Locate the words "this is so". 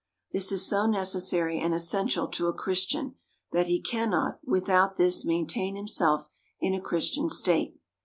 0.31-0.87